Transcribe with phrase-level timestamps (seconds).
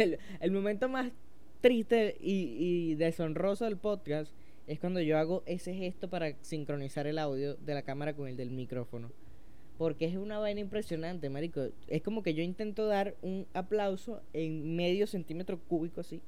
[0.00, 1.12] el, momento más
[1.60, 4.32] triste y, y deshonroso del podcast
[4.66, 8.36] es cuando yo hago ese gesto para sincronizar el audio de la cámara con el
[8.36, 9.10] del micrófono.
[9.78, 11.68] Porque es una vaina impresionante, marico.
[11.88, 16.20] Es como que yo intento dar un aplauso en medio centímetro cúbico así.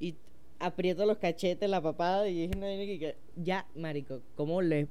[0.00, 0.14] Y
[0.60, 4.86] aprieto los cachetes, la papada y dije, ya, marico, como le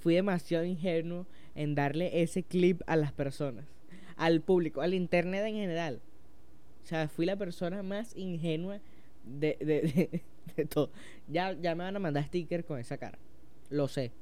[0.00, 3.64] fui demasiado ingenuo en darle ese clip a las personas,
[4.16, 6.00] al público, al internet en general.
[6.82, 8.80] O sea, fui la persona más ingenua
[9.24, 10.22] de, de,
[10.56, 10.90] de, todo.
[11.28, 13.18] Ya, ya me van a mandar stickers con esa cara.
[13.70, 14.12] Lo sé.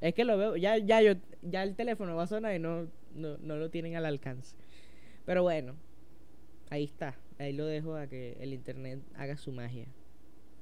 [0.00, 2.88] Es que lo veo, ya, ya yo, ya el teléfono va a sonar y no,
[3.14, 4.54] no, no lo tienen al alcance.
[5.24, 5.74] Pero bueno,
[6.70, 7.16] ahí está.
[7.38, 9.86] Ahí lo dejo a que el internet haga su magia.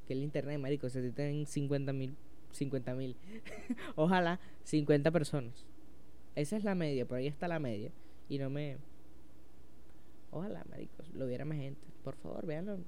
[0.07, 2.17] Que el internet, marico, se tienen 50 mil
[2.55, 3.17] 50 mil.
[3.97, 5.67] Ojalá 50 personas.
[6.35, 7.91] Esa es la media, por ahí está la media.
[8.29, 8.79] Y no me...
[10.35, 11.87] Ojalá, maricos, lo viera más gente.
[12.03, 12.79] Por favor, véanlo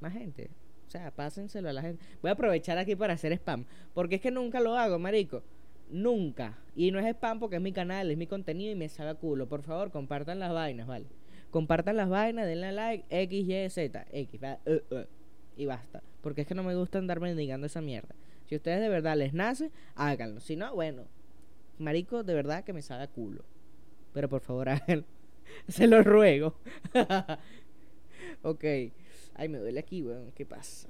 [0.00, 0.48] más gente.
[0.86, 2.04] O sea, pásenselo a la gente.
[2.22, 3.64] Voy a aprovechar aquí para hacer spam.
[3.94, 5.42] Porque es que nunca lo hago, marico.
[5.90, 6.56] Nunca.
[6.76, 9.14] Y no es spam porque es mi canal, es mi contenido y me sabe a
[9.16, 9.48] culo.
[9.48, 11.06] Por favor, compartan las vainas, ¿vale?
[11.50, 14.06] Compartan las vainas, denle like, X, Y, Z.
[14.12, 15.04] X, uh, uh,
[15.56, 16.00] y basta.
[16.20, 18.14] Porque es que no me gusta andar mendigando esa mierda.
[18.46, 20.40] Si ustedes de verdad les nace, háganlo.
[20.40, 21.06] Si no, bueno,
[21.78, 23.44] marico, de verdad que me sabe a culo.
[24.12, 25.04] Pero por favor, háganlo.
[25.68, 26.54] Se lo ruego.
[28.42, 28.64] ok.
[29.34, 30.32] Ay, me duele aquí, weón.
[30.32, 30.88] ¿Qué pasa?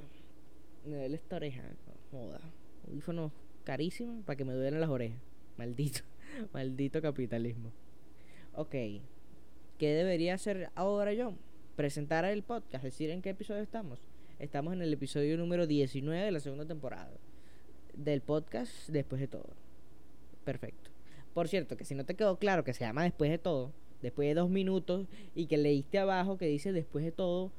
[0.84, 1.62] Me duele esta oreja.
[2.10, 2.41] Joda.
[2.86, 3.32] Audífonos
[3.64, 5.20] carísimos para que me duelen las orejas.
[5.56, 6.00] Maldito.
[6.52, 7.72] Maldito capitalismo.
[8.55, 8.75] Ok.
[9.78, 11.34] ¿Qué debería hacer ahora yo?
[11.77, 13.98] Presentar el podcast, decir en qué episodio estamos.
[14.38, 17.10] Estamos en el episodio número 19 de la segunda temporada
[17.97, 19.55] del podcast después de todo.
[20.44, 20.91] Perfecto.
[21.32, 23.72] Por cierto, que si no te quedó claro que se llama después de todo,
[24.05, 27.50] después de dos minutos y que leíste abajo que dice después de todo,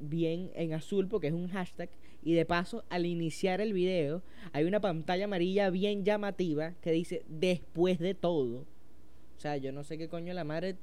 [0.00, 1.90] bien en azul porque es un hashtag.
[2.22, 7.22] Y de paso, al iniciar el video, hay una pantalla amarilla bien llamativa que dice
[7.28, 8.64] después de todo.
[9.36, 10.76] O sea, yo no sé qué coño la madre,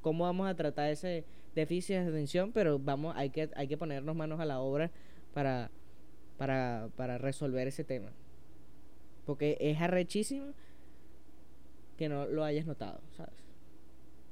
[0.00, 4.16] cómo vamos a tratar ese déficit de atención, pero vamos, hay que, hay que ponernos
[4.16, 4.90] manos a la obra
[5.34, 5.70] para,
[6.36, 8.10] para, para resolver ese tema.
[9.24, 10.52] Porque es arrechísimo
[11.96, 13.47] que no lo hayas notado, ¿sabes?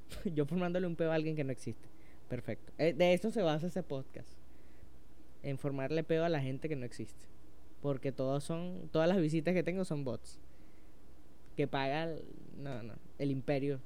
[0.34, 1.89] Yo formándole un peo a alguien que no existe.
[2.28, 2.72] Perfecto.
[2.78, 4.28] Eh, de eso se basa ese podcast.
[5.43, 7.27] En formarle peo a la gente que no existe.
[7.83, 10.41] Porque todos son, todas las visitas que tengo son bots.
[11.56, 12.09] Que paga,
[12.59, 13.81] no, no, el imperio.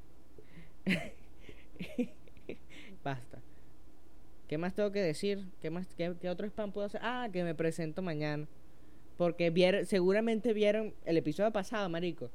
[3.04, 3.38] Basta.
[4.48, 5.47] ¿Qué más tengo que decir?
[5.60, 7.00] ¿Qué más qué, qué otro spam puedo hacer?
[7.04, 8.48] Ah, que me presento mañana.
[9.16, 12.31] Porque vieron, seguramente vieron el episodio pasado, marico.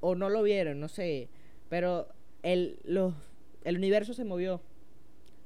[0.00, 1.28] O no lo vieron, no sé.
[1.68, 2.08] Pero
[2.42, 3.14] el, los,
[3.64, 4.60] el universo se movió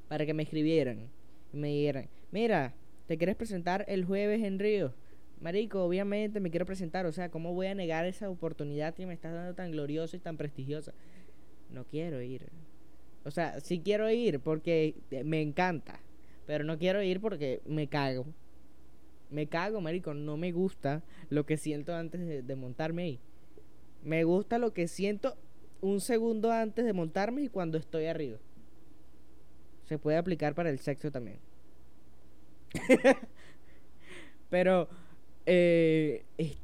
[0.09, 1.09] para que me escribieran.
[1.53, 2.75] Y me dijeran, mira,
[3.06, 4.94] ¿te quieres presentar el jueves en Río?
[5.41, 7.05] Marico, obviamente me quiero presentar.
[7.06, 10.21] O sea, ¿cómo voy a negar esa oportunidad que me estás dando tan gloriosa y
[10.21, 10.93] tan prestigiosa?
[11.71, 12.47] No quiero ir.
[13.25, 14.94] O sea, sí quiero ir porque
[15.25, 16.00] me encanta.
[16.47, 18.27] Pero no quiero ir porque me cago.
[19.31, 20.15] Me cago, marico.
[20.15, 23.21] No me gusta lo que siento antes de, montarme ahí.
[24.05, 25.37] Me gusta lo que siento
[25.82, 28.38] un segundo antes de montarme y cuando estoy arriba.
[29.84, 31.38] Se puede aplicar para el sexo también.
[34.48, 34.88] Pero
[35.44, 36.56] eh, es,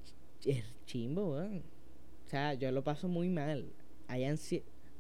[0.87, 1.63] chimbo, weón.
[2.27, 3.67] O sea, yo lo paso muy mal.
[4.07, 4.25] Hay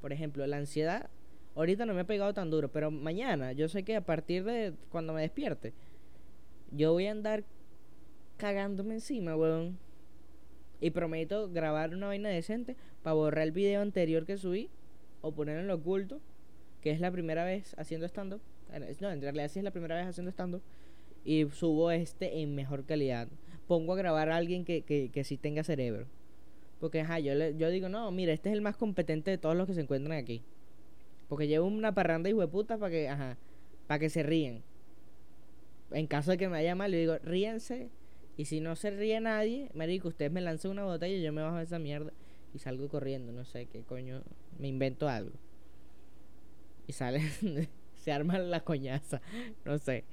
[0.00, 1.08] Por ejemplo, la ansiedad.
[1.54, 4.74] Ahorita no me ha pegado tan duro, pero mañana yo sé que a partir de
[4.90, 5.72] cuando me despierte,
[6.70, 7.42] yo voy a andar
[8.36, 9.78] cagándome encima, weón.
[10.80, 14.70] Y prometo grabar una vaina decente para borrar el video anterior que subí
[15.20, 16.20] o ponerlo en lo oculto,
[16.80, 18.40] que es la primera vez haciendo stand-up.
[19.00, 20.62] No, en realidad sí es la primera vez haciendo stand-up.
[21.24, 23.28] Y subo este en mejor calidad.
[23.66, 26.06] Pongo a grabar a alguien que, que, que sí tenga cerebro.
[26.80, 29.56] Porque, ajá, yo, le, yo digo, no, mira, este es el más competente de todos
[29.56, 30.42] los que se encuentran aquí.
[31.28, 33.36] Porque llevo una parranda y hueputa para que, ajá,
[33.86, 34.62] para que se ríen.
[35.90, 37.88] En caso de que me vaya mal, le digo, ríense
[38.36, 41.42] y si no se ríe nadie, marico, ustedes me lanzan una botella y yo me
[41.42, 42.12] bajo esa mierda
[42.54, 44.22] y salgo corriendo, no sé qué coño,
[44.58, 45.36] me invento algo.
[46.86, 47.20] Y sale,
[47.94, 49.20] se arma la coñaza,
[49.64, 50.04] no sé.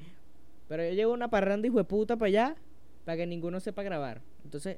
[0.68, 2.56] Pero yo llevo una parranda y puta para allá,
[3.06, 4.22] para que ninguno sepa grabar.
[4.44, 4.78] Entonces,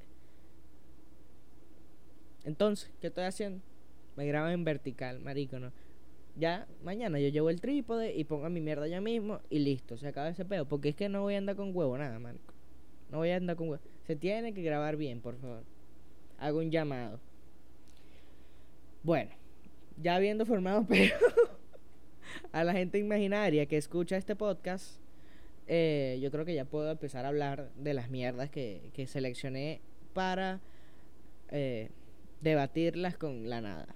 [2.43, 3.61] entonces, ¿qué estoy haciendo?
[4.15, 5.71] Me graban en vertical, marico, ¿no?
[6.37, 10.07] Ya, mañana yo llevo el trípode y pongo mi mierda ya mismo y listo, se
[10.07, 10.65] acaba ese pedo.
[10.65, 12.53] Porque es que no voy a andar con huevo, nada, marico.
[13.11, 13.79] No voy a andar con...
[14.05, 15.63] Se tiene que grabar bien, por favor.
[16.37, 17.19] Hago un llamado.
[19.07, 19.31] Bueno,
[20.03, 21.15] ya habiendo formado pero
[22.51, 24.99] a la gente imaginaria que escucha este podcast,
[25.65, 29.79] eh, yo creo que ya puedo empezar a hablar de las mierdas que, que seleccioné
[30.13, 30.59] para
[31.51, 31.89] eh,
[32.41, 33.87] debatirlas con la nada.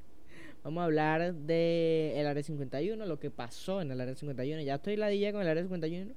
[0.64, 4.62] Vamos a hablar de el área 51, lo que pasó en el área 51.
[4.62, 6.14] Ya estoy ladilla con el área 51,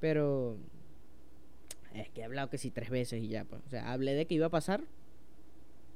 [0.00, 0.56] pero
[1.92, 3.60] es que he hablado que sí tres veces y ya, pues.
[3.66, 4.84] O sea, hablé de que iba a pasar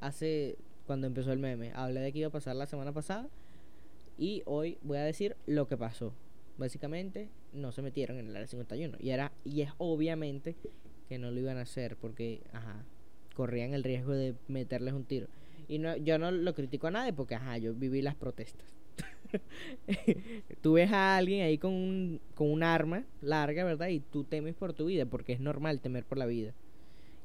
[0.01, 0.59] hace
[0.89, 1.71] cuando empezó el meme.
[1.75, 3.29] Hablé de que iba a pasar la semana pasada
[4.17, 6.15] y hoy voy a decir lo que pasó.
[6.57, 10.57] Básicamente no se metieron en el área 51 y era y es obviamente
[11.09, 12.85] que no lo iban a hacer porque ajá,
[13.35, 15.29] corrían el riesgo de meterles un tiro.
[15.69, 18.67] Y no, yo no lo critico a nadie porque ajá, yo viví las protestas.
[20.63, 23.89] tú ves a alguien ahí con un, con un arma larga, ¿verdad?
[23.89, 26.55] Y tú temes por tu vida, porque es normal temer por la vida.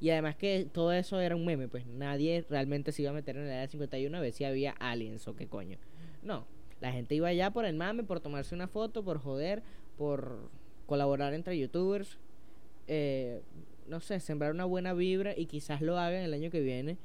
[0.04, 3.38] Y además que todo eso era un meme, pues nadie realmente se iba a meter
[3.38, 5.78] en la edad 51 a ver si había aliens o qué coño.
[6.22, 6.46] No,
[6.82, 9.64] la gente iba allá por el mame, por tomarse una foto, por joder,
[9.98, 10.50] por
[10.88, 12.20] colaborar entre youtubers.
[12.88, 13.44] Eh,
[13.88, 16.98] no sé, sembrar una buena vibra y quizás lo hagan el año que viene.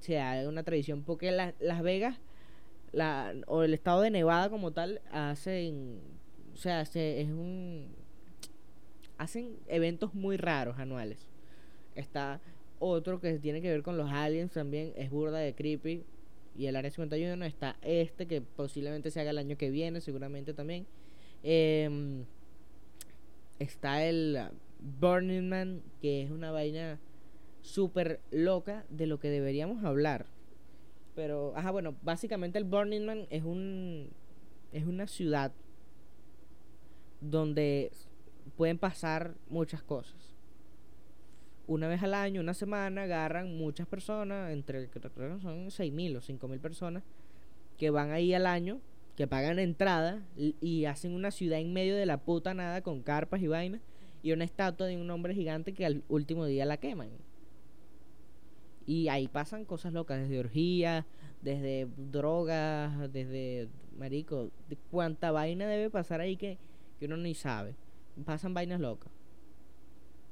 [0.00, 2.18] Sea una tradición, porque Las Vegas
[2.92, 6.00] la, o el estado de Nevada como tal hacen,
[6.54, 7.94] o sea, es un,
[9.18, 11.33] hacen eventos muy raros anuales.
[11.94, 12.40] Está
[12.78, 16.04] otro que tiene que ver con los aliens también, es burda de creepy.
[16.56, 20.54] Y el Área 51 está este que posiblemente se haga el año que viene, seguramente
[20.54, 20.86] también.
[21.42, 22.24] Em,
[23.58, 24.38] está el
[25.00, 27.00] Burning Man, que es una vaina
[27.62, 30.26] súper loca de lo que deberíamos hablar.
[31.14, 34.10] Pero, ajá, bueno, básicamente el Burning Man es un.
[34.72, 35.52] Es una ciudad
[37.20, 37.92] donde
[38.56, 40.33] pueden pasar muchas cosas.
[41.66, 44.88] Una vez al año, una semana, agarran muchas personas, entre
[45.40, 47.02] son 6.000 o 5.000 personas,
[47.78, 48.80] que van ahí al año,
[49.16, 53.40] que pagan entrada y hacen una ciudad en medio de la puta nada con carpas
[53.40, 53.80] y vainas
[54.24, 57.10] y una estatua de un hombre gigante que al último día la queman.
[58.86, 61.04] Y ahí pasan cosas locas, desde orgías,
[61.42, 63.68] desde drogas, desde,
[63.98, 66.58] marico, de cuánta vaina debe pasar ahí que,
[66.98, 67.74] que uno ni sabe.
[68.24, 69.12] Pasan vainas locas.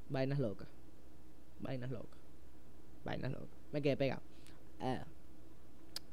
[0.09, 0.67] Vainas locas.
[1.63, 2.19] Vainas locas.
[3.05, 3.49] Vainas locas.
[3.71, 4.21] Me quedé pegado.
[4.79, 5.05] Ah.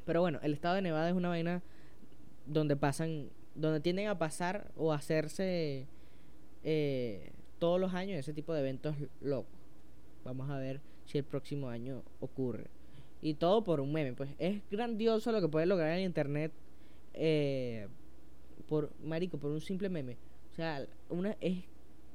[0.06, 1.62] Pero bueno, el estado de Nevada es una vaina
[2.46, 5.86] donde pasan, donde tienden a pasar o hacerse
[6.64, 9.52] eh, todos los años ese tipo de eventos locos.
[10.24, 12.66] Vamos a ver si el próximo año ocurre.
[13.22, 14.14] Y todo por un meme.
[14.14, 16.52] Pues es grandioso lo que puede lograr en internet.
[17.14, 17.88] Eh,
[18.68, 20.16] por, marico, por un simple meme.
[20.52, 21.64] O sea, una es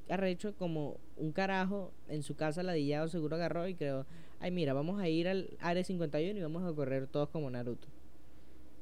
[0.08, 4.06] arrecho como un carajo en su casa ladillado seguro agarró y creo,
[4.40, 7.88] ay mira, vamos a ir al área 51 y vamos a correr todos como Naruto.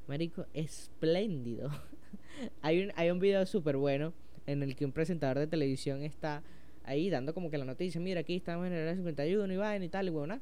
[0.07, 1.69] Marico, espléndido.
[2.61, 4.13] hay un hay un video súper bueno
[4.45, 6.43] en el que un presentador de televisión está
[6.83, 9.75] ahí dando como que la noticia, mira, aquí estamos en el área 51 y va
[9.75, 10.39] y tal, y bueno,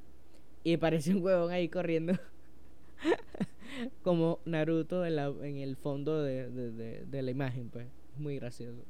[0.63, 2.13] y parece un huevón ahí corriendo
[4.03, 7.87] como Naruto en, la, en el fondo de, de, de, la imagen, pues.
[8.17, 8.83] Muy gracioso.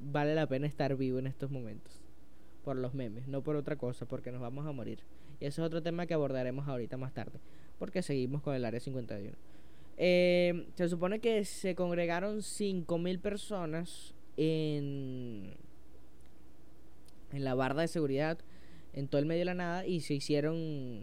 [0.00, 2.00] Vale la pena estar vivo en estos momentos.
[2.64, 5.00] Por los memes, no por otra cosa, porque nos vamos a morir.
[5.40, 7.38] Y ese es otro tema que abordaremos ahorita más tarde,
[7.78, 9.36] porque seguimos con el área 51.
[9.96, 15.54] Eh, se supone que se congregaron 5.000 personas en
[17.34, 18.38] en la barda de seguridad
[18.92, 21.02] en todo el medio de la nada y se hicieron,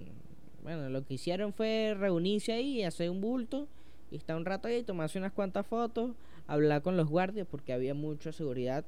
[0.63, 3.68] bueno, lo que hicieron fue reunirse ahí y hacer un bulto
[4.10, 6.12] y estar un rato ahí, tomarse unas cuantas fotos,
[6.53, 8.86] hablar con los guardias porque había mucha seguridad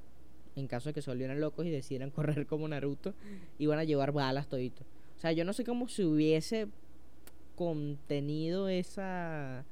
[0.56, 3.14] en caso de que se volvieran locos y decidieran correr como Naruto,
[3.58, 4.84] iban a llevar balas todito.
[5.18, 6.68] O sea, yo no sé cómo se hubiese
[7.56, 9.66] contenido esa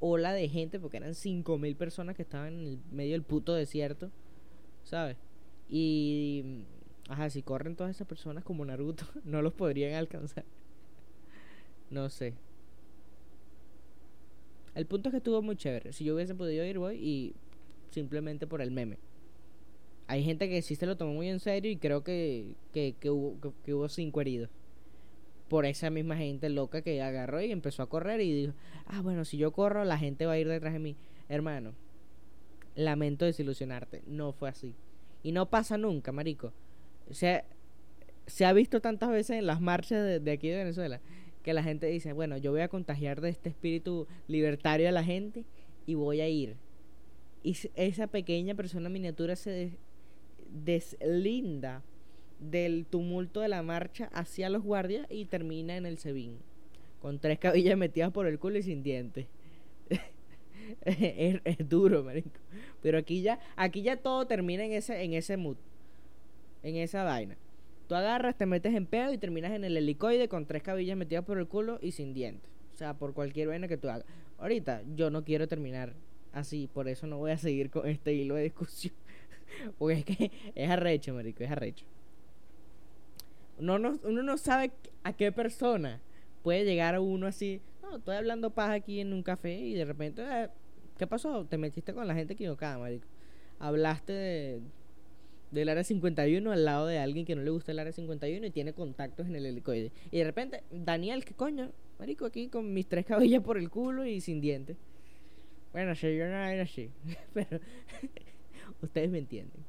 [0.00, 4.10] ola de gente porque eran 5000 personas que estaban en el medio del puto desierto,
[4.84, 5.16] ¿sabes?
[5.68, 6.64] Y
[7.08, 10.44] Ajá, si corren todas esas personas como Naruto, no los podrían alcanzar.
[11.90, 12.34] No sé.
[14.74, 15.92] El punto es que estuvo muy chévere.
[15.92, 17.34] Si yo hubiese podido ir, voy y
[17.90, 18.98] simplemente por el meme.
[20.06, 23.54] Hay gente que sí se lo tomó muy en serio y creo que, que, hubo,
[23.64, 24.50] que, hubo cinco heridos.
[25.48, 28.54] Por esa misma gente loca que agarró y empezó a correr y dijo,
[28.86, 30.96] ah, bueno, si yo corro, la gente va a ir detrás de mí.
[31.28, 31.74] Hermano,
[32.74, 34.02] lamento desilusionarte.
[34.06, 34.74] No fue así.
[35.22, 36.52] Y no pasa nunca, marico
[37.10, 37.44] se,
[38.26, 41.00] se ha visto tantas veces en las marchas de, aquí de Venezuela
[41.48, 45.02] que la gente dice, bueno, yo voy a contagiar de este espíritu libertario a la
[45.02, 45.46] gente
[45.86, 46.56] y voy a ir.
[47.42, 49.78] Y esa pequeña persona miniatura se
[50.50, 51.82] deslinda
[52.38, 56.36] del tumulto de la marcha hacia los guardias y termina en el Sebín,
[57.00, 59.26] con tres cabillas metidas por el culo y sin dientes.
[60.82, 62.28] es, es duro, marico.
[62.82, 65.56] Pero aquí ya, aquí ya todo termina en ese, en ese mood.
[66.62, 67.38] En esa vaina.
[67.88, 71.24] Tú agarras, te metes en pedo y terminas en el helicoide con tres cabillas metidas
[71.24, 72.50] por el culo y sin dientes.
[72.74, 74.04] O sea, por cualquier vaina que tú hagas.
[74.38, 75.94] Ahorita yo no quiero terminar
[76.32, 78.94] así, por eso no voy a seguir con este hilo de discusión.
[79.78, 81.86] Porque es que es arrecho, marico, es arrecho.
[83.58, 84.70] Uno no, uno no sabe
[85.02, 86.00] a qué persona
[86.42, 87.62] puede llegar a uno así.
[87.82, 90.48] No, estoy hablando paz aquí en un café y de repente, eh,
[90.98, 91.46] ¿qué pasó?
[91.46, 93.06] Te metiste con la gente equivocada, marico.
[93.58, 94.60] Hablaste de,
[95.50, 98.50] del área 51 al lado de alguien que no le gusta el área 51 y
[98.50, 99.92] tiene contactos en el helicoide.
[100.10, 101.70] Y de repente, Daniel, ¿qué coño?
[101.98, 104.76] Marico, aquí con mis tres cabellas por el culo y sin dientes.
[105.72, 106.90] Bueno, si yo no era así.
[107.34, 107.60] Pero
[108.82, 109.64] ustedes me entienden.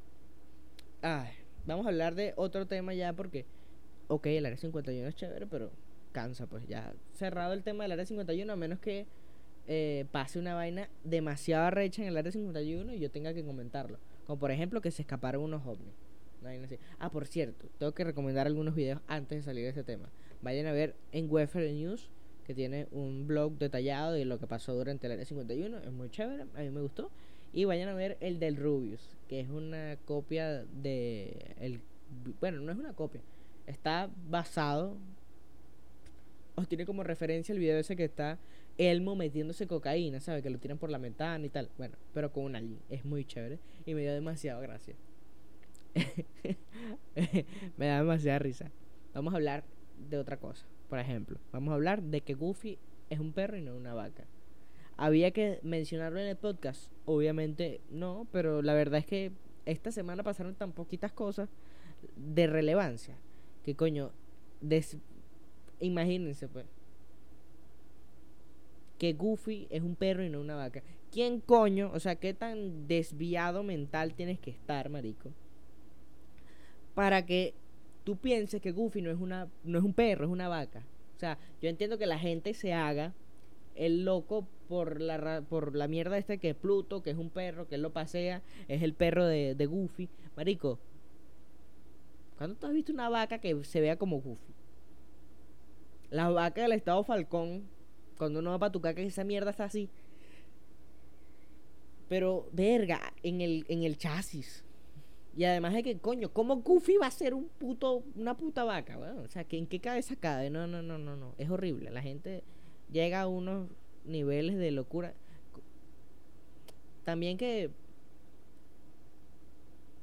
[1.02, 1.30] Ay,
[1.66, 3.46] vamos a hablar de otro tema ya porque,
[4.08, 5.72] ok, el área 51 es chévere, pero
[6.12, 9.06] cansa, pues ya cerrado el tema del área 51, a menos que
[9.68, 13.98] eh, pase una vaina demasiado recha en el área 51 y yo tenga que comentarlo.
[14.30, 15.96] Como por ejemplo que se escaparon unos ovnis.
[17.00, 20.08] Ah, por cierto, tengo que recomendar algunos videos antes de salir de ese tema.
[20.44, 22.12] Vayan a ver en Wefer News,
[22.46, 25.80] que tiene un blog detallado de lo que pasó durante el área 51.
[25.80, 27.10] Es muy chévere, a mí me gustó.
[27.54, 31.56] Y vayan a ver el del Rubius, que es una copia de.
[31.60, 31.82] El,
[32.40, 33.22] bueno, no es una copia.
[33.66, 34.96] Está basado
[36.56, 38.38] os tiene como referencia el video ese que está
[38.80, 40.42] Elmo metiéndose cocaína, ¿sabes?
[40.42, 41.70] Que lo tiran por la ventana y tal.
[41.78, 42.80] Bueno, pero con un alien.
[42.90, 44.96] Es muy chévere y me dio demasiado gracia.
[47.78, 48.72] me da demasiada risa.
[49.14, 49.66] Vamos a hablar
[50.10, 50.66] de otra cosa.
[50.88, 54.26] Por ejemplo, vamos a hablar de que Goofy es un perro y no una vaca.
[54.96, 56.90] ¿Había que mencionarlo en el podcast?
[57.04, 59.34] Obviamente no, pero la verdad es que
[59.66, 61.50] esta semana pasaron tan poquitas cosas
[62.16, 63.18] de relevancia
[63.64, 64.14] que coño,
[64.62, 64.98] des
[65.82, 66.66] Imagínense, pues.
[69.00, 70.84] Que Goofy es un perro y no una vaca.
[71.12, 71.90] ¿Quién coño?
[71.94, 75.32] O sea, ¿qué tan desviado mental tienes que estar, marico?
[76.94, 77.56] Para que
[78.04, 80.84] tú pienses que Goofy no es, una, no es un perro, es una vaca.
[81.16, 83.14] O sea, yo entiendo que la gente se haga
[83.76, 87.68] el loco por la, por la mierda este que es Pluto, que es un perro,
[87.68, 90.10] que él lo pasea, es el perro de, de Goofy.
[90.36, 90.80] Marico,
[92.38, 94.54] ¿cuándo tú has visto una vaca que se vea como Goofy?
[96.12, 97.64] Las vacas del estado Falcón,
[98.20, 99.90] cuando uno va para tu caca, esa mierda está así.
[102.08, 104.64] Pero, verga, en el, en el chasis.
[105.36, 108.98] Y además de que, coño, ¿cómo Goofy va a ser un puto, una puta vaca?
[108.98, 110.50] Bueno, o sea, ¿en qué cabeza cabe?
[110.50, 111.34] No, no, no, no, no.
[111.38, 111.90] Es horrible.
[111.92, 112.44] La gente
[112.92, 113.70] llega a unos
[114.04, 115.14] niveles de locura.
[117.06, 117.72] También que...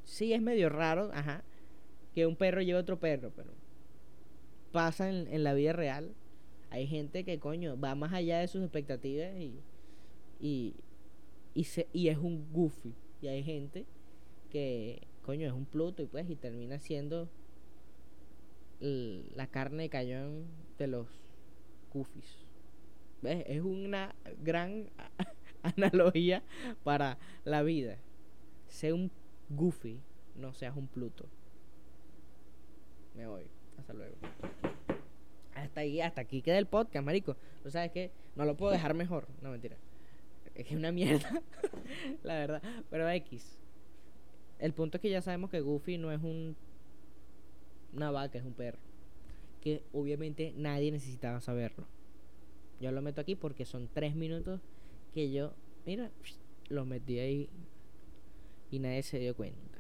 [0.04, 1.42] Sí, es medio raro, ajá,
[2.14, 3.50] que un perro lleve otro perro, pero
[4.73, 6.14] pasa en, la vida real.
[6.70, 9.61] Hay gente que, coño, va más allá de sus expectativas y,
[10.40, 10.75] y,
[11.54, 12.94] y, se, y es un goofy.
[13.23, 13.87] Y hay gente
[14.50, 17.28] que, coño, es un Pluto y pues, y termina siendo
[18.80, 20.46] la carne de cañón
[20.78, 21.08] de los
[21.92, 22.44] goofies.
[23.23, 23.44] ¿Ves?
[23.46, 24.90] Es una gran
[25.62, 26.42] analogía
[26.85, 27.99] para la vida.
[28.68, 29.11] Sé un
[29.49, 30.00] goofy,
[30.35, 31.26] no seas un Pluto.
[33.14, 33.46] Me voy.
[33.78, 34.16] Hasta luego.
[35.57, 37.37] Hasta ahí, hasta aquí queda el podcast, marico.
[37.63, 39.27] Tú sabes que no lo puedo dejar mejor.
[39.41, 39.77] No, mentira.
[40.55, 41.43] Es que es una mierda.
[42.23, 42.63] la verdad.
[42.91, 43.59] Pero X.
[44.59, 46.57] El punto es que ya sabemos que Goofy no es un.
[47.95, 48.79] Una vaca, es un perro.
[49.63, 51.87] Que obviamente nadie necesitaba saberlo.
[52.79, 54.61] Yo lo meto aquí porque son tres minutos
[55.15, 55.55] que yo,
[55.87, 56.11] mira,
[56.69, 57.49] lo metí ahí
[58.71, 59.79] y nadie se dio cuenta.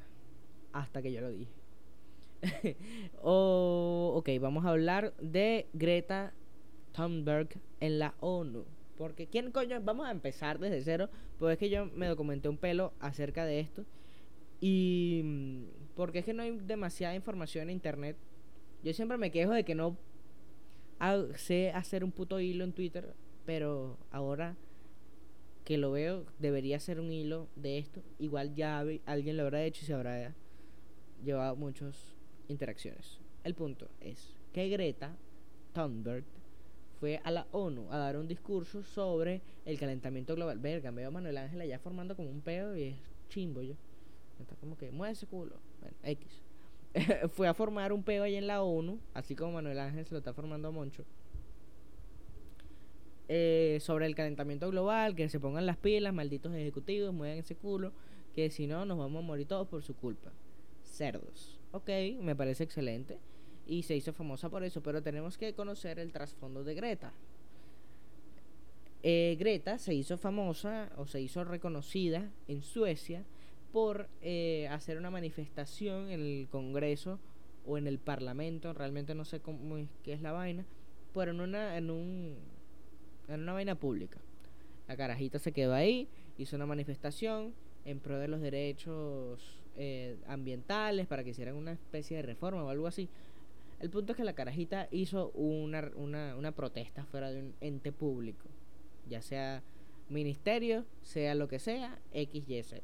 [0.72, 1.52] Hasta que yo lo dije.
[3.22, 6.32] oh, ok, vamos a hablar de Greta
[6.92, 7.48] Thunberg
[7.80, 8.64] en la ONU.
[8.96, 9.80] Porque, ¿quién coño?
[9.82, 11.10] Vamos a empezar desde cero.
[11.38, 13.84] Pues es que yo me documenté un pelo acerca de esto.
[14.60, 15.22] Y.
[15.24, 15.64] Mm,
[15.94, 18.16] porque es que no hay demasiada información en internet.
[18.82, 19.96] Yo siempre me quejo de que no
[21.34, 23.14] sé hacer un puto hilo en Twitter.
[23.44, 24.56] Pero ahora
[25.64, 28.02] que lo veo, debería ser un hilo de esto.
[28.18, 30.34] Igual ya alguien lo habrá hecho y se habrá
[31.22, 32.15] llevado muchos
[32.48, 33.18] interacciones.
[33.44, 35.16] El punto es que Greta
[35.72, 36.24] Thunberg
[36.98, 40.58] fue a la ONU a dar un discurso sobre el calentamiento global.
[40.58, 42.96] Verga, veo a Manuel Ángel allá formando como un pedo y es
[43.28, 43.74] chimbo yo.
[44.40, 45.56] Está como que mueve ese culo.
[45.80, 46.42] Bueno, X.
[47.30, 50.18] fue a formar un pedo ahí en la ONU, así como Manuel Ángel se lo
[50.18, 51.04] está formando a Moncho.
[53.28, 57.92] Eh, sobre el calentamiento global, que se pongan las pilas, malditos ejecutivos, muevan ese culo,
[58.34, 60.32] que si no nos vamos a morir todos por su culpa.
[60.84, 61.58] Cerdos.
[61.76, 61.90] Ok,
[62.22, 63.18] me parece excelente.
[63.66, 67.12] Y se hizo famosa por eso, pero tenemos que conocer el trasfondo de Greta.
[69.02, 73.24] eh, Greta se hizo famosa o se hizo reconocida en Suecia
[73.72, 77.20] por eh, hacer una manifestación en el Congreso
[77.66, 80.64] o en el Parlamento, realmente no sé cómo es, qué es la vaina,
[81.12, 82.38] pero en una, en un,
[83.28, 84.18] en una vaina pública.
[84.88, 87.52] La carajita se quedó ahí, hizo una manifestación
[87.84, 92.70] en pro de los derechos eh, ambientales para que hicieran una especie de reforma o
[92.70, 93.08] algo así.
[93.80, 98.46] El punto es que la carajita hizo una, una, protesta fuera de un ente público,
[99.06, 99.62] ya sea
[100.08, 102.82] ministerio, sea lo que sea, X, Y, Z.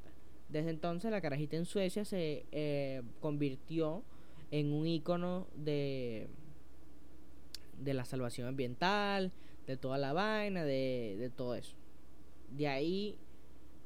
[0.51, 4.03] Desde entonces la carajita en Suecia se eh, convirtió
[4.51, 6.29] en un icono de,
[7.79, 9.33] de la salvación ambiental,
[9.67, 11.75] de toda la vaina, de, de todo eso.
[12.51, 13.17] De ahí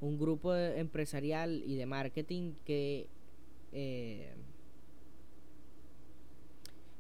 [0.01, 3.09] un grupo empresarial y de marketing que
[3.73, 4.35] eh,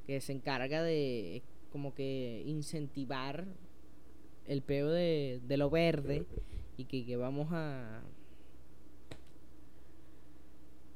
[0.06, 3.46] que se encarga de como que incentivar
[4.46, 6.26] el peo de, de lo verde
[6.76, 8.02] y que, que vamos a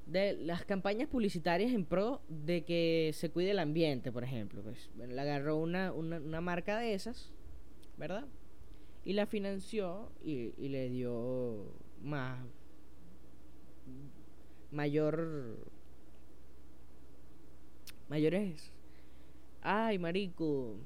[0.07, 4.61] de las campañas publicitarias en pro de que se cuide el ambiente, por ejemplo.
[4.63, 7.33] Pues, le agarró una, una, una, marca de esas,
[7.97, 8.27] ¿verdad?
[9.05, 12.39] Y la financió y, y le dio más
[14.71, 15.57] mayor
[18.09, 18.73] mayores
[19.63, 20.77] ay marico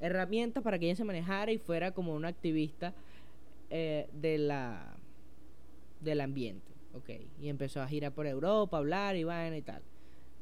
[0.00, 2.94] herramientas para que ella se manejara y fuera como una activista
[3.70, 4.96] eh, de la
[6.00, 7.10] del ambiente Ok,
[7.40, 9.82] y empezó a girar por Europa, a hablar y vaina y tal.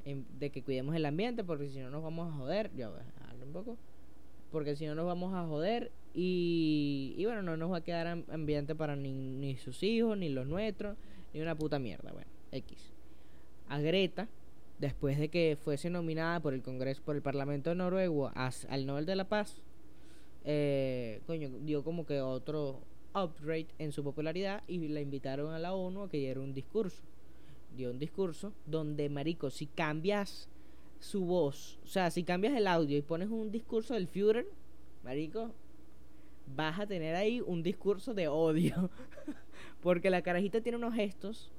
[0.04, 2.70] de que cuidemos el ambiente porque si no nos vamos a joder.
[2.74, 3.76] Ya, un poco.
[4.50, 8.74] Porque si no nos vamos a joder y, bueno, no nos va a quedar ambiente
[8.74, 10.96] para ni, sus hijos, ni los nuestros,
[11.32, 12.12] ni una puta mierda.
[12.12, 12.92] Bueno, X.
[13.68, 14.28] A Greta,
[14.78, 19.16] después de que fuese nominada por el Congreso, por el Parlamento Noruego al Nobel de
[19.16, 19.60] la Paz,
[20.44, 22.80] eh, coño, dio como que otro,
[23.14, 27.02] upgrade en su popularidad y la invitaron a la ONU a que diera un discurso.
[27.76, 30.48] Dio un discurso donde, marico, si cambias
[30.98, 34.46] su voz, o sea, si cambias el audio y pones un discurso del Führer,
[35.04, 35.52] marico,
[36.54, 38.90] vas a tener ahí un discurso de odio.
[39.82, 41.50] Porque la carajita tiene unos gestos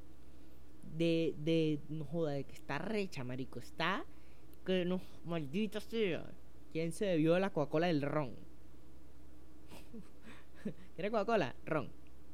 [0.97, 3.59] de, de, no joda, de que está recha, marico.
[3.59, 4.05] Está,
[4.65, 6.25] que no, maldita sea.
[6.71, 8.35] ¿Quién se bebió la Coca-Cola del ron?
[10.95, 11.55] ¿Quieres Coca-Cola?
[11.65, 11.89] Ron.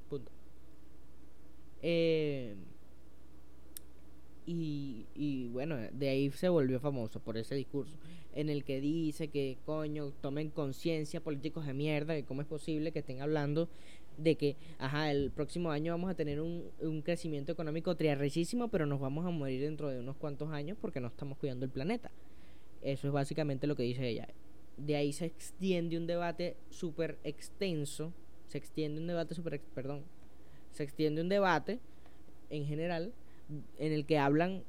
[0.10, 0.32] Punto.
[1.82, 2.56] Eh,
[4.46, 7.98] y, y bueno, de ahí se volvió famoso por ese discurso
[8.38, 12.92] en el que dice que coño, tomen conciencia políticos de mierda, de cómo es posible
[12.92, 13.68] que estén hablando
[14.18, 18.86] de que, ajá, el próximo año vamos a tener un, un crecimiento económico triarrechísimo, pero
[18.86, 22.10] nos vamos a morir dentro de unos cuantos años porque no estamos cuidando el planeta.
[22.82, 24.28] Eso es básicamente lo que dice ella.
[24.78, 28.14] De ahí se extiende un debate súper extenso
[28.48, 30.04] se extiende un debate super, perdón,
[30.72, 31.80] se extiende un debate
[32.50, 33.14] en general
[33.78, 34.64] en el que hablan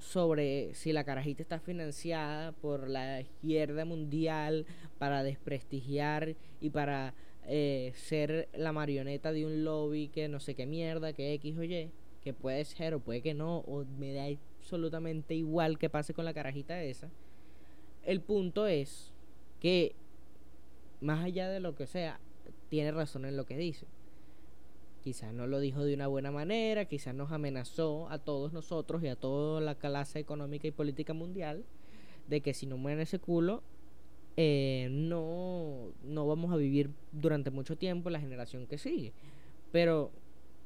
[0.00, 4.66] sobre si la carajita está financiada por la izquierda mundial
[4.98, 7.14] para desprestigiar y para
[7.46, 11.64] eh, ser la marioneta de un lobby que no sé qué mierda, que X o
[11.64, 11.90] Y,
[12.22, 14.24] que puede ser o puede que no, o me da
[14.58, 17.10] absolutamente igual que pase con la carajita esa.
[18.04, 19.12] El punto es
[19.60, 19.94] que,
[21.00, 22.20] más allá de lo que sea,
[22.68, 23.86] tiene razón en lo que dice.
[25.02, 29.08] Quizás no lo dijo de una buena manera, quizás nos amenazó a todos nosotros y
[29.08, 31.64] a toda la clase económica y política mundial
[32.28, 33.62] de que si no mueren ese culo,
[34.36, 39.12] eh, no, no vamos a vivir durante mucho tiempo la generación que sigue.
[39.72, 40.10] Pero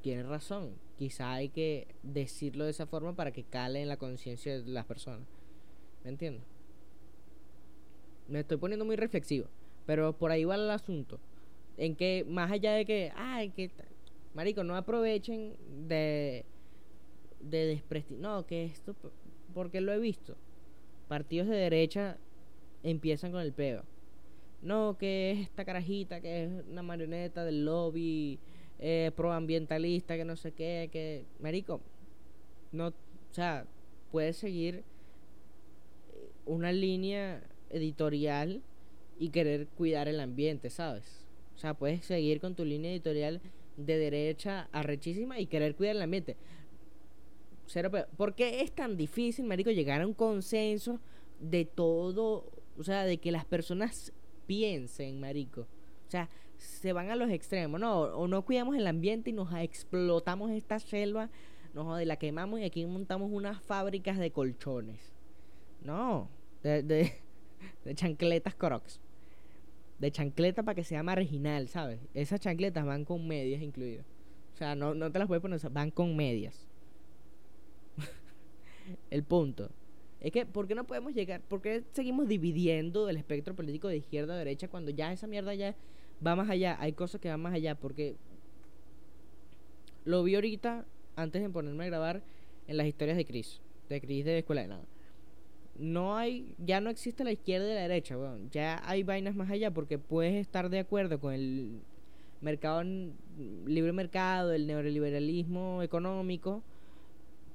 [0.02, 4.60] tiene razón, quizá hay que decirlo de esa forma para que cale en la conciencia
[4.60, 5.26] de las personas.
[6.02, 6.44] ¿Me entiendes?
[8.28, 9.46] Me estoy poniendo muy reflexivo,
[9.86, 11.20] pero por ahí va el asunto
[11.76, 13.70] en que más allá de que, ay, que
[14.34, 15.54] marico, no aprovechen
[15.88, 16.44] de
[17.40, 18.94] de no, que esto
[19.52, 20.36] porque lo he visto.
[21.08, 22.16] Partidos de derecha
[22.82, 23.84] empiezan con el peo.
[24.62, 28.38] No, que es esta carajita que es una marioneta del lobby
[28.78, 31.80] eh, proambientalista, que no sé qué, que marico,
[32.72, 32.92] no, o
[33.30, 33.66] sea,
[34.10, 34.82] puedes seguir
[36.46, 38.62] una línea editorial
[39.18, 41.26] y querer cuidar el ambiente, ¿sabes?
[41.54, 43.40] O sea, puedes seguir con tu línea editorial
[43.76, 46.36] de derecha arrechísima y querer cuidar el ambiente.
[47.66, 51.00] Cero ¿Por qué es tan difícil, marico, llegar a un consenso
[51.40, 52.52] de todo?
[52.78, 54.12] O sea, de que las personas
[54.46, 55.62] piensen, marico.
[55.62, 58.00] O sea, se van a los extremos, ¿no?
[58.00, 61.30] O no cuidamos el ambiente y nos explotamos esta selva,
[61.72, 65.12] nos la quemamos y aquí montamos unas fábricas de colchones.
[65.82, 66.28] No,
[66.62, 67.12] de, de,
[67.84, 69.00] de chancletas crocs.
[69.98, 72.00] De chancleta para que sea marginal, ¿sabes?
[72.14, 74.04] Esas chancletas van con medias incluidas.
[74.54, 76.66] O sea, no, no te las puedes poner, van con medias.
[79.10, 79.70] el punto.
[80.20, 81.42] Es que, ¿por qué no podemos llegar?
[81.42, 85.54] ¿Por qué seguimos dividiendo el espectro político de izquierda a derecha cuando ya esa mierda
[85.54, 85.74] ya
[86.26, 86.76] va más allá?
[86.80, 87.74] Hay cosas que van más allá.
[87.74, 88.16] Porque
[90.04, 92.22] lo vi ahorita, antes de ponerme a grabar,
[92.66, 93.60] en las historias de Chris.
[93.88, 94.84] De Chris de Escuela de Nada.
[95.76, 98.16] No hay, ya no existe la izquierda y la derecha,
[98.50, 101.80] Ya hay vainas más allá porque puedes estar de acuerdo con el
[102.40, 102.84] mercado,
[103.66, 106.62] libre mercado, el neoliberalismo económico,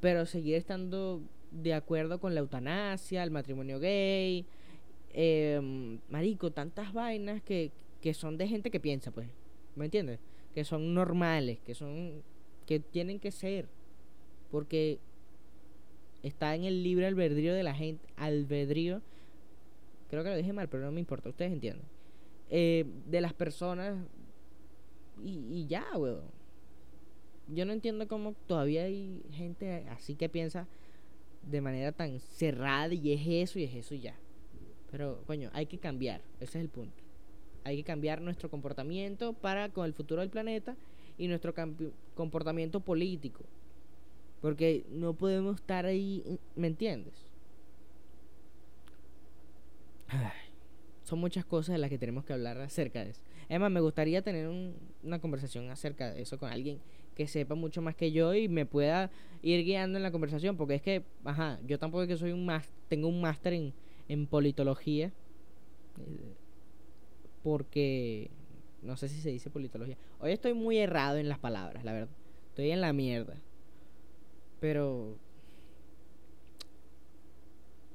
[0.01, 4.45] pero seguir estando de acuerdo con la eutanasia, el matrimonio gay,
[5.13, 9.27] eh, marico, tantas vainas que, que son de gente que piensa, pues,
[9.75, 10.19] ¿me entiendes?
[10.53, 12.21] Que son normales, que son,
[12.65, 13.67] que tienen que ser,
[14.51, 14.99] porque
[16.23, 19.01] está en el libre albedrío de la gente, albedrío,
[20.09, 21.85] creo que lo dije mal, pero no me importa, ustedes entienden,
[22.49, 23.97] eh, de las personas
[25.23, 26.39] y, y ya, weón.
[27.47, 30.67] Yo no entiendo cómo todavía hay gente así que piensa
[31.41, 34.15] de manera tan cerrada y es eso y es eso y ya.
[34.91, 37.03] Pero, coño, hay que cambiar, ese es el punto.
[37.63, 40.75] Hay que cambiar nuestro comportamiento para con el futuro del planeta
[41.17, 41.53] y nuestro
[42.15, 43.43] comportamiento político.
[44.41, 47.29] Porque no podemos estar ahí, ¿me entiendes?
[51.03, 53.21] son muchas cosas de las que tenemos que hablar acerca de eso.
[53.49, 54.47] Además, me gustaría tener
[55.03, 56.79] una conversación acerca de eso con alguien
[57.15, 59.09] que sepa mucho más que yo y me pueda
[59.41, 62.45] ir guiando en la conversación, porque es que, ajá, yo tampoco es que soy un
[62.45, 63.73] más, tengo un máster en,
[64.07, 65.07] en politología,
[65.97, 66.35] eh,
[67.43, 68.29] porque
[68.83, 69.97] no sé si se dice politología.
[70.19, 72.15] Hoy estoy muy errado en las palabras, la verdad.
[72.49, 73.35] Estoy en la mierda.
[74.59, 75.17] Pero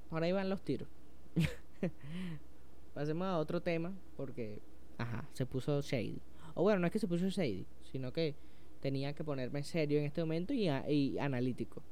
[0.09, 0.89] por ahí van los tiros.
[2.95, 4.61] Pasemos a otro tema porque,
[4.99, 6.21] ajá, se puso shady.
[6.55, 8.37] O bueno, no es que se puso shady, sino que
[8.81, 11.83] tenía que ponerme serio en este momento y, y analítico.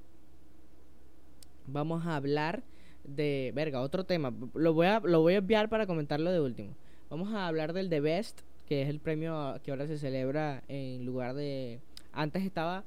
[1.66, 2.62] Vamos a hablar
[3.04, 4.32] de, verga, otro tema.
[4.54, 6.76] Lo voy a, lo voy a enviar para comentarlo de último.
[7.10, 11.04] Vamos a hablar del The Best, que es el premio que ahora se celebra en
[11.04, 11.80] lugar de...
[12.12, 12.84] Antes estaba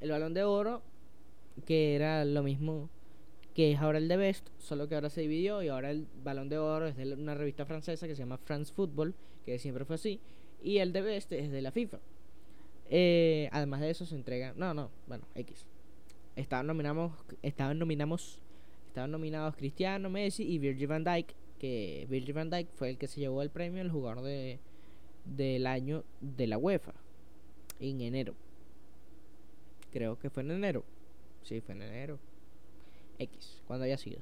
[0.00, 0.82] el balón de oro,
[1.64, 2.88] que era lo mismo
[3.54, 6.50] que es ahora el The Best, solo que ahora se dividió y ahora el balón
[6.50, 9.14] de oro es de una revista francesa que se llama France Football,
[9.46, 10.20] que siempre fue así,
[10.62, 11.98] y el The Best es de la FIFA.
[12.90, 14.52] Eh, además de eso se entrega.
[14.56, 15.66] No, no, bueno, X.
[16.36, 18.40] Estaban nominamos, estaban nominamos,
[18.88, 23.08] estaban nominados Cristiano, Messi y Virgil van Dijk, que Virgil van Dijk fue el que
[23.08, 24.58] se llevó el premio el jugador de
[25.24, 26.94] del año de la UEFA
[27.80, 28.34] en enero.
[29.92, 30.84] Creo que fue en enero.
[31.46, 32.18] Sí, fue en enero.
[33.20, 34.18] X, cuando haya sido.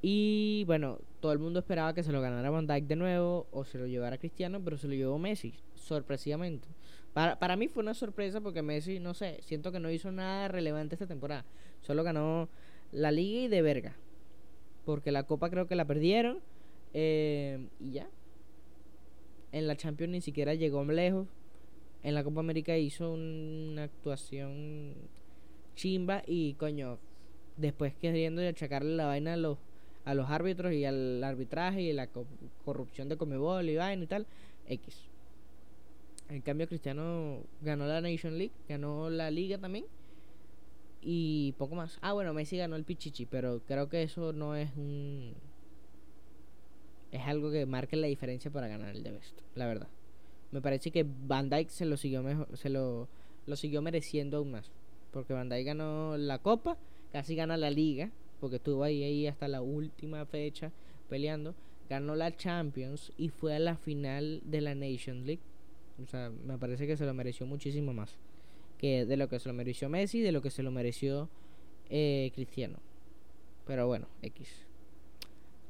[0.00, 3.64] Y bueno, todo el mundo esperaba que se lo ganara Van Dijk de nuevo o
[3.66, 6.66] se lo llevara Cristiano, pero se lo llevó Messi, sorpresivamente.
[7.12, 10.48] Para, para mí fue una sorpresa porque Messi, no sé, siento que no hizo nada
[10.48, 11.44] relevante esta temporada.
[11.82, 12.48] Solo ganó
[12.90, 13.94] la liga y de verga.
[14.86, 16.40] Porque la copa creo que la perdieron.
[16.94, 18.08] Eh, y ya.
[19.52, 21.28] En la Champions ni siquiera llegó lejos.
[22.02, 24.94] En la Copa América hizo una actuación
[25.74, 26.98] chimba y coño,
[27.56, 29.58] después queriendo achacarle la vaina a los,
[30.04, 32.08] a los árbitros y al arbitraje y la
[32.64, 34.26] corrupción de Comebol y vaina y tal,
[34.68, 35.08] X.
[36.28, 39.84] En cambio, Cristiano ganó la Nation League, ganó la Liga también.
[41.02, 41.98] Y poco más.
[42.00, 45.34] Ah, bueno, Messi ganó el Pichichi, pero creo que eso no es un.
[47.12, 49.88] Es algo que marque la diferencia para ganar el de Best, la verdad.
[50.50, 53.06] Me parece que Van Dyke se lo siguió mejor, se lo,
[53.46, 54.70] lo siguió mereciendo aún más.
[55.14, 56.76] Porque Dyke ganó la Copa,
[57.10, 60.72] casi gana la Liga, porque estuvo ahí, ahí hasta la última fecha
[61.08, 61.54] peleando.
[61.88, 65.40] Ganó la Champions y fue a la final de la Nation League
[66.02, 68.18] o sea, me parece que se lo mereció muchísimo más.
[68.78, 71.28] Que de lo que se lo mereció Messi, de lo que se lo mereció
[71.88, 72.78] eh, Cristiano.
[73.66, 74.66] Pero bueno, X.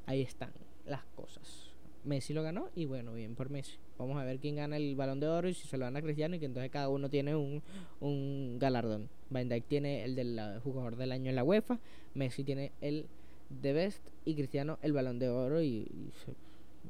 [0.06, 0.52] Ahí están
[0.86, 1.70] las cosas.
[2.04, 3.76] Messi lo ganó y bueno, bien por Messi.
[3.98, 6.34] Vamos a ver quién gana el balón de oro y si se lo gana Cristiano
[6.34, 7.62] y que entonces cada uno tiene un,
[8.00, 9.08] un galardón.
[9.30, 11.78] Van Dijk tiene el del jugador del año en la UEFA,
[12.14, 13.06] Messi tiene el
[13.50, 15.86] de Best y Cristiano el balón de oro y,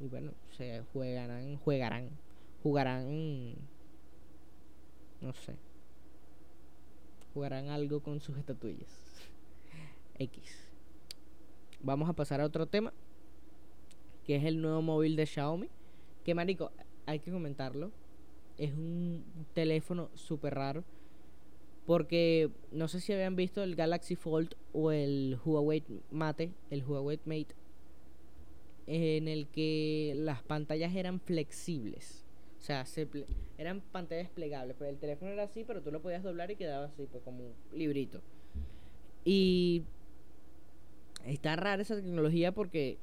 [0.01, 2.09] y bueno, se jugarán, jugarán
[2.63, 3.53] jugarán
[5.21, 5.53] no sé
[7.35, 8.89] jugarán algo con sus estatuillas.
[10.17, 10.69] X.
[11.81, 12.93] Vamos a pasar a otro tema
[14.25, 15.69] que es el nuevo móvil de Xiaomi.
[16.23, 16.71] Que marico
[17.05, 17.91] hay que comentarlo
[18.57, 20.83] es un teléfono súper raro
[21.85, 27.19] porque no sé si habían visto el Galaxy Fold o el Huawei Mate el Huawei
[27.25, 27.55] Mate
[28.87, 32.23] en el que las pantallas eran flexibles.
[32.59, 33.07] O sea, se
[33.57, 34.75] eran pantallas plegables.
[34.77, 37.45] Pero el teléfono era así, pero tú lo podías doblar y quedaba así, pues como
[37.45, 38.21] un librito.
[39.23, 39.83] Y
[41.25, 42.97] está rara esa tecnología porque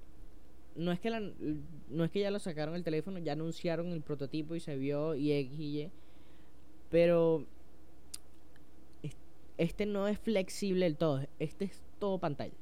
[0.77, 1.21] no es que la,
[1.91, 5.15] no es que ya lo sacaron el teléfono, ya anunciaron el prototipo y se vio
[5.15, 5.91] y X y Y.
[6.91, 7.47] Pero
[9.59, 12.55] este no es flexible del todo, este es todo pantalla.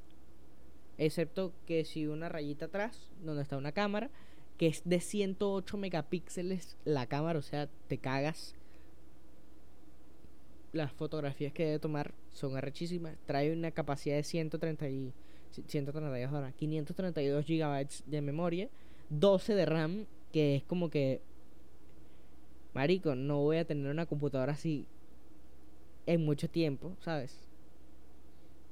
[0.98, 4.10] Excepto que si una rayita atrás, donde está una cámara,
[4.58, 8.54] que es de 108 megapíxeles la cámara, o sea, te cagas.
[10.72, 13.16] Las fotografías que debe tomar son arrechísimas.
[13.24, 15.14] Trae una capacidad de 130 y
[15.50, 18.68] 132 horas, 532 gigabytes de memoria,
[19.10, 21.20] 12 de RAM, que es como que
[22.74, 24.86] marico, no voy a tener una computadora así
[26.06, 27.36] en mucho tiempo, ¿sabes?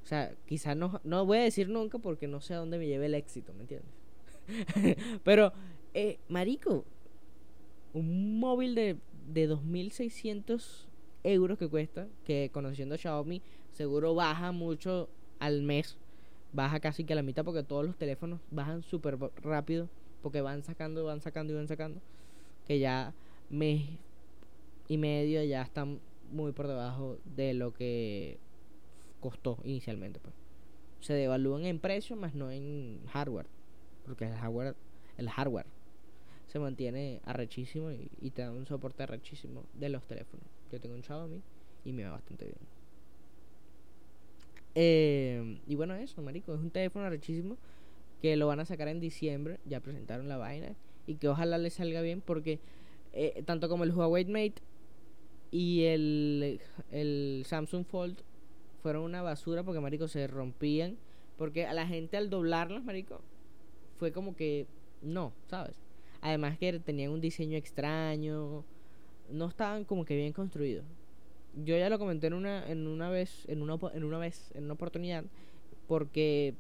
[0.05, 2.87] O sea, quizás no, no voy a decir nunca porque no sé a dónde me
[2.87, 3.93] lleve el éxito, ¿me entiendes?
[5.25, 5.53] Pero,
[5.95, 6.85] eh, marico,
[7.93, 8.97] un móvil de,
[9.33, 10.87] de 2.600
[11.25, 15.99] euros que cuesta, que conociendo Xiaomi seguro baja mucho al mes,
[16.53, 19.89] baja casi que a la mitad porque todos los teléfonos bajan súper rápido
[20.23, 22.01] porque van sacando, van sacando y van sacando,
[22.67, 23.15] que ya
[23.51, 23.83] mes
[24.89, 28.39] y medio ya están muy por debajo de lo que
[29.21, 30.21] costó inicialmente.
[30.21, 30.35] Pues.
[31.01, 33.47] Se devalúan en precio, más no en hardware.
[34.05, 34.75] Porque el hardware,
[35.17, 35.67] el hardware
[36.49, 40.47] se mantiene arrechísimo y, te da un soporte arrechísimo de los teléfonos.
[40.73, 41.43] Yo tengo un Xiaomi
[41.85, 42.78] y me va bastante bien.
[44.81, 47.57] Eh, y bueno, eso, marico, es un teléfono arrechísimo
[48.23, 49.59] que lo van a sacar en diciembre.
[49.65, 52.61] Ya presentaron la vaina y que ojalá le salga bien porque
[53.13, 54.63] eh, tanto como el Huawei Mate
[55.51, 56.61] y el,
[56.93, 58.19] el Samsung Fold
[58.81, 60.97] fueron una basura porque, marico, se rompían.
[61.37, 63.21] Porque a la gente al doblarlos, marico,
[63.99, 64.67] fue como que
[65.03, 65.75] no, ¿sabes?
[66.21, 68.65] Además que tenían un diseño extraño,
[69.29, 70.85] no estaban como que bien construidos.
[71.55, 74.65] Yo ya lo comenté en una en una vez, en una en una vez, en
[74.65, 75.25] una oportunidad
[75.89, 76.55] porque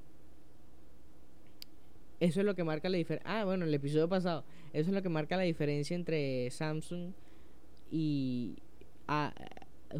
[2.18, 3.30] eso es lo que marca la diferencia.
[3.30, 7.12] Ah, bueno, el episodio pasado, eso es lo que marca la diferencia entre Samsung
[7.92, 8.56] y
[9.06, 9.32] a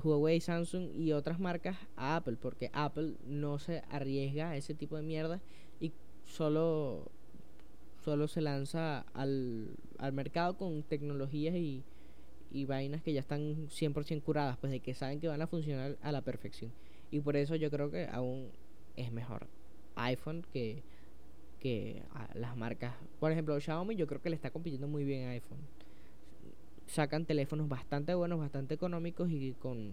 [0.03, 4.97] Huawei, Samsung y otras marcas a Apple, porque Apple no se arriesga a ese tipo
[4.97, 5.41] de mierda
[5.81, 5.93] y
[6.25, 7.11] solo
[8.05, 11.85] solo se lanza al, al mercado con tecnologías y,
[12.51, 15.97] y vainas que ya están 100% curadas, pues de que saben que van a funcionar
[16.03, 16.73] a la perfección.
[17.11, 18.51] Y por eso yo creo que aún
[18.97, 19.47] es mejor
[19.97, 20.83] iPhone que,
[21.61, 22.03] que
[22.35, 22.95] las marcas.
[23.21, 25.59] Por ejemplo, Xiaomi yo creo que le está compitiendo muy bien a iPhone
[26.89, 29.93] sacan teléfonos bastante buenos, bastante económicos y con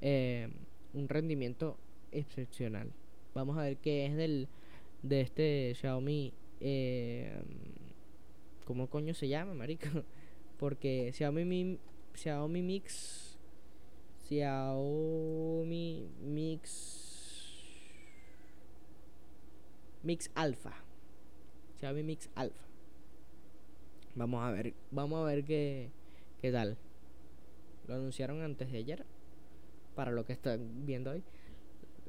[0.00, 0.48] eh,
[0.94, 1.76] un rendimiento
[2.12, 2.92] excepcional.
[3.34, 4.48] Vamos a ver qué es del
[5.02, 6.32] de este Xiaomi.
[6.60, 7.42] Eh,
[8.66, 9.88] ¿Cómo coño se llama, marico?
[10.62, 11.80] Porque Xiaomi,
[12.14, 13.36] Xiaomi Mix.
[14.28, 16.62] Xiaomi Mix.
[20.04, 20.72] Mix Alpha.
[21.80, 22.64] Xiaomi Mix Alpha.
[24.14, 25.90] Vamos a ver, vamos a ver qué
[26.40, 26.78] ¿Qué tal?
[27.88, 29.04] Lo anunciaron antes de ayer.
[29.96, 31.24] Para lo que están viendo hoy.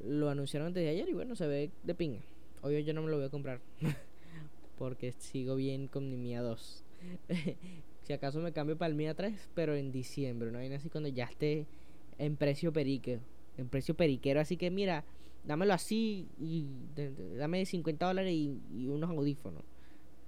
[0.05, 2.21] Lo anunciaron antes de ayer y bueno, se ve de pinga.
[2.61, 3.61] Hoy yo no me lo voy a comprar.
[4.77, 6.83] porque sigo bien con mi Mia 2.
[8.03, 10.51] si acaso me cambio para el Mia 3, pero en diciembre.
[10.51, 11.65] No hay así cuando ya esté
[12.17, 13.19] en precio perique.
[13.57, 14.39] En precio periquero.
[14.39, 15.03] Así que mira,
[15.45, 16.67] dámelo así y
[17.37, 19.63] dame 50 dólares y, unos audífonos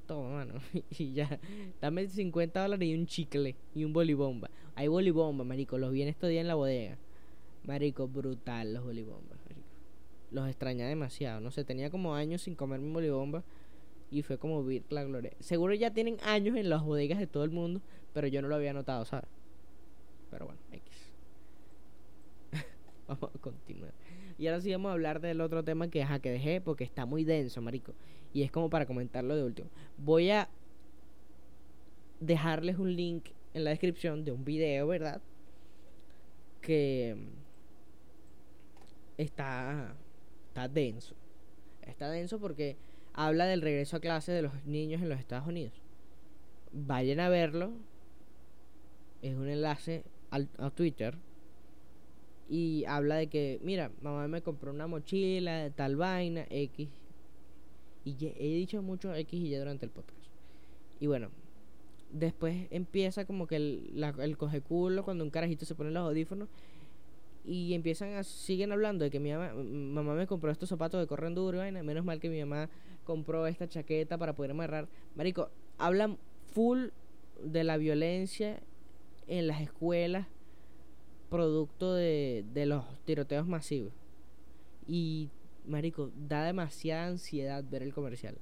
[0.06, 0.54] toma, mano.
[1.00, 1.40] y ya,
[1.82, 4.52] dame 50 dólares y un chicle y un bolibomba.
[4.76, 5.80] Hay bolibomba, marico.
[5.80, 7.00] Los vi en estos días en la bodega.
[7.64, 9.68] Marico, brutal los bolibombas, marico.
[10.30, 11.42] Los extraña demasiado.
[11.42, 13.44] No sé, tenía como años sin comer mi bolibomba.
[14.12, 15.32] Y fue como ver la gloria.
[15.40, 17.82] Seguro ya tienen años en las bodegas de todo el mundo.
[18.14, 19.28] Pero yo no lo había notado, ¿sabes?
[20.32, 21.14] Pero bueno, X.
[23.08, 23.94] vamos a continuar.
[24.38, 27.24] Y ahora sí vamos a hablar del otro tema que, que dejé porque está muy
[27.24, 27.94] denso, marico.
[28.34, 29.70] Y es como para comentarlo de último.
[29.98, 30.50] Voy a
[32.20, 35.22] dejarles un link en la descripción de un video, ¿verdad?
[36.62, 37.16] Que
[39.18, 39.96] está,
[40.48, 41.16] está denso.
[41.82, 42.76] Está denso porque
[43.16, 45.74] habla del regreso a clase de los niños en los Estados Unidos.
[46.72, 47.72] Vayan a verlo.
[49.22, 51.18] Es un enlace al, a Twitter
[52.48, 56.90] y habla de que, mira, mamá me compró una mochila de tal vaina, X.
[58.04, 60.30] Y he dicho mucho X y Y durante el podcast.
[61.00, 61.30] Y bueno,
[62.12, 66.50] después empieza como que el, el coge culo cuando un carajito se pone los audífonos.
[67.46, 71.08] Y empiezan a, siguen hablando de que mi mamá, mamá me compró estos zapatos de
[71.08, 71.82] corren duro vaina.
[71.82, 72.70] Menos mal que mi mamá
[73.06, 74.90] compró esta chaqueta para poder amarrar.
[75.16, 76.18] Marico, hablan
[76.54, 76.88] full
[77.42, 78.62] de la violencia
[79.28, 80.28] en las escuelas
[81.30, 83.94] producto de, de los tiroteos masivos.
[84.88, 85.30] Y,
[85.66, 88.38] marico, da demasiada ansiedad ver el comercial.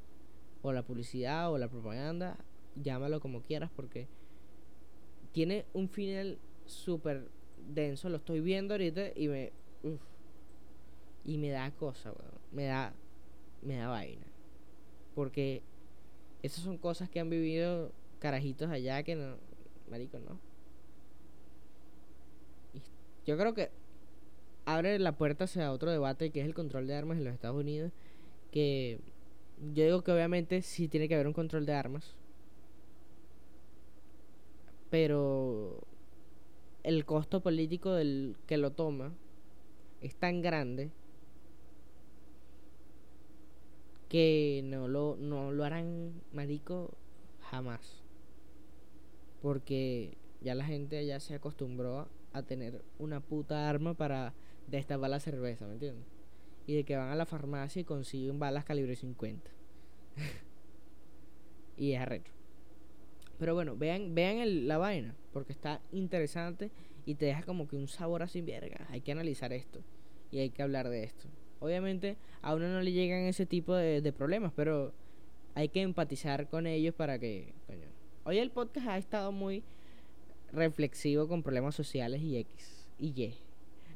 [0.62, 2.38] O la publicidad o la propaganda,
[2.76, 4.08] llámalo como quieras, porque
[5.32, 7.28] tiene un final súper
[7.74, 8.10] denso.
[8.10, 9.52] Lo estoy viendo ahorita y me...
[11.26, 12.14] y me da cosa,
[12.52, 12.94] Me da...
[13.62, 14.33] Me da vaina.
[15.16, 15.62] Porque
[16.42, 19.38] esas son cosas que han vivido carajitos allá que no...
[19.90, 20.40] Marico, no.
[23.26, 23.70] Yo creo que
[24.66, 27.60] abre la puerta hacia otro debate que es el control de armas en los Estados
[27.60, 27.92] Unidos.
[28.52, 29.00] Que
[29.74, 32.16] yo digo que obviamente sí tiene que haber un control de armas.
[34.90, 35.82] Pero
[36.84, 39.14] el costo político del que lo toma
[40.02, 40.92] es tan grande
[44.14, 46.96] que no lo, no lo harán marico
[47.50, 48.04] jamás.
[49.42, 54.36] Porque ya la gente ya se acostumbró a tener una puta arma para
[54.68, 56.06] destapar la cerveza, ¿me entiendes?
[56.68, 59.50] Y de que van a la farmacia y consiguen balas calibre 50.
[61.78, 62.34] y es arrecho.
[63.40, 66.70] Pero bueno, vean, vean la vaina, porque está interesante
[67.08, 68.86] y te deja como que un sabor así, verga.
[68.92, 69.82] Hay que analizar esto
[70.30, 71.28] y hay que hablar de esto.
[71.64, 74.92] Obviamente a uno no le llegan ese tipo de, problemas, pero
[75.56, 77.54] hay que empatizar con ellos para que...
[77.68, 77.88] Coño.
[78.26, 79.64] Hoy el podcast ha estado muy
[80.52, 83.34] reflexivo con problemas sociales y X y Y.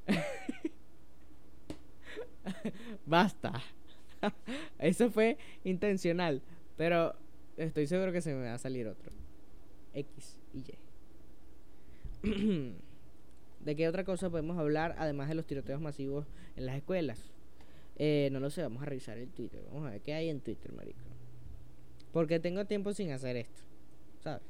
[3.06, 3.62] Basta.
[4.80, 6.42] Eso fue intencional,
[6.78, 7.16] pero
[7.58, 9.12] estoy seguro que se me va a salir otro.
[9.94, 10.64] X y
[12.24, 12.70] Y.
[13.60, 17.37] ¿De qué otra cosa podemos hablar además de los tiroteos masivos en las escuelas?
[17.98, 19.64] Eh, no lo sé, vamos a revisar el Twitter.
[19.68, 21.00] Vamos a ver qué hay en Twitter, marico.
[22.14, 23.62] Porque tengo tiempo sin hacer esto,
[24.24, 24.44] ¿sabes?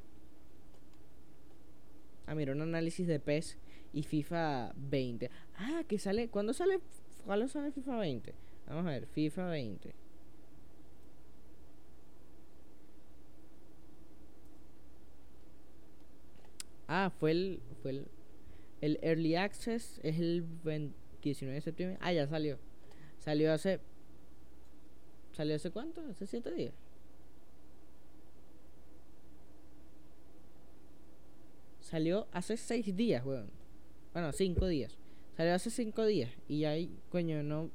[2.25, 3.57] Ah, mira, un análisis de PES
[3.93, 5.31] y FIFA 20.
[5.55, 6.27] Ah, que sale.
[6.27, 6.81] ¿Cuándo sale?
[7.25, 8.33] ¿Cuándo sale FIFA 20?
[8.67, 9.95] Vamos a ver, FIFA 20.
[16.87, 17.59] Ah, fue el.
[17.81, 18.07] Fue el.
[18.81, 20.45] El Early Access es el
[21.23, 21.97] 19 de septiembre.
[22.01, 22.59] Ah, ya salió.
[23.19, 23.79] Salió hace.
[25.33, 26.01] ¿Salió hace cuánto?
[26.09, 26.73] Hace 7 días.
[31.87, 33.49] Salió hace seis días, weón.
[34.11, 34.97] Bueno, cinco días.
[35.37, 36.29] Salió hace cinco días.
[36.49, 37.71] Y ahí, coño, no.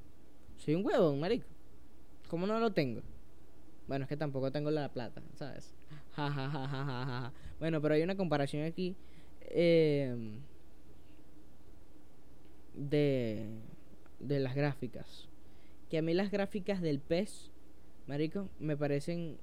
[0.58, 1.46] Soy un huevón, marico.
[2.28, 3.00] ¿Cómo no lo tengo?
[3.88, 5.74] Bueno, es que tampoco tengo la plata, ¿sabes?
[6.14, 7.32] Ja.
[7.58, 8.94] Bueno, pero hay una comparación aquí.
[9.40, 10.14] Eh,
[12.74, 13.46] de.
[14.20, 15.26] De las gráficas.
[15.92, 17.50] Que a mí las gráficas del PES,
[18.06, 19.36] marico, me parecen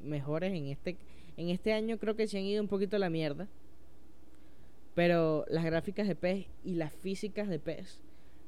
[0.00, 0.96] mejores en este.
[1.36, 3.48] En este año creo que se han ido un poquito a la mierda.
[4.94, 8.00] Pero las gráficas de PES y las físicas de PES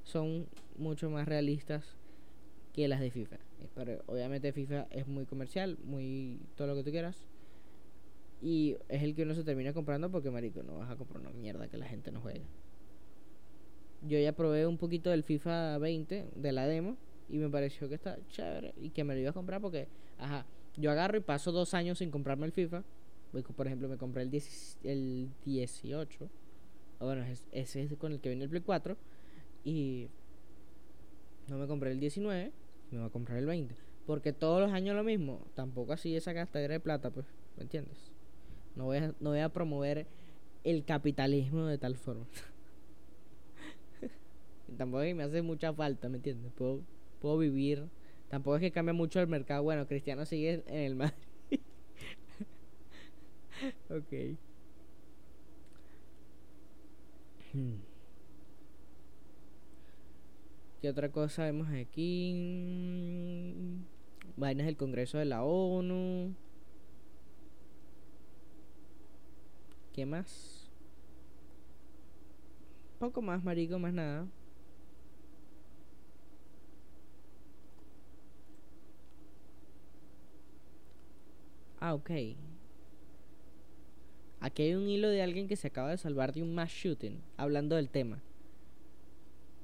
[0.04, 1.96] son mucho más realistas
[2.72, 3.38] que las de FIFA.
[3.74, 7.26] Pero obviamente FIFA es muy comercial, muy todo lo que tú quieras.
[8.40, 11.32] Y es el que uno se termina comprando porque, marico, no vas a comprar una
[11.32, 12.44] mierda que la gente no juega.
[14.02, 16.96] Yo ya probé un poquito del FIFA 20, de la demo,
[17.32, 20.46] y me pareció que está chévere y que me lo iba a comprar porque, ajá,
[20.76, 22.84] yo agarro y paso dos años sin comprarme el FIFA
[23.40, 24.42] por ejemplo, me compré el,
[24.84, 26.28] el 18.
[26.98, 28.96] O bueno, ese es con el que viene el Play 4.
[29.64, 30.08] Y
[31.48, 32.52] no me compré el 19.
[32.90, 33.74] Me voy a comprar el 20.
[34.06, 35.46] Porque todos los años lo mismo.
[35.54, 37.26] Tampoco así esa gastadera de plata, pues.
[37.56, 37.96] ¿Me entiendes?
[38.76, 40.06] No voy a, no voy a promover
[40.64, 42.26] el capitalismo de tal forma.
[44.76, 46.52] tampoco me hace mucha falta, ¿me entiendes?
[46.52, 46.82] Puedo,
[47.22, 47.88] puedo vivir.
[48.28, 49.62] Tampoco es que cambie mucho el mercado.
[49.62, 51.14] Bueno, Cristiano sigue en el Madrid.
[53.90, 54.12] ok.
[57.54, 57.76] Hmm.
[60.80, 62.34] ¿Qué otra cosa vemos aquí?
[64.36, 66.34] Vainas del Congreso de la ONU.
[69.92, 70.70] ¿Qué más?
[72.98, 74.26] Poco más, marico, más nada.
[81.82, 82.10] Ah, ok.
[84.38, 87.20] Aquí hay un hilo de alguien que se acaba de salvar de un mass shooting,
[87.36, 88.22] hablando del tema.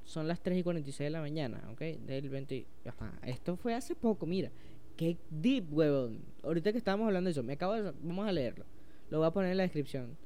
[0.02, 1.80] Son las 3 y 46 de la mañana, ¿ok?
[1.80, 2.66] Del 20...
[2.86, 3.12] Ajá.
[3.22, 4.50] Esto fue hace poco, mira.
[4.96, 6.24] Qué deep, huevón.
[6.42, 7.82] Ahorita que estábamos hablando de eso, me acabo de...
[7.82, 8.64] Vamos a leerlo.
[9.10, 10.16] Lo voy a poner en la descripción.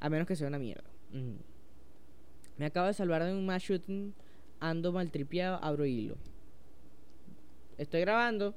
[0.00, 0.84] A menos que sea una mierda.
[2.58, 4.12] Me acabo de salvar de un mass shooting.
[4.60, 6.18] Ando maltripeado, abro hilo.
[7.78, 8.54] Estoy grabando.